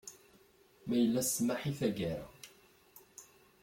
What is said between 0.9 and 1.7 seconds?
yella smaḥ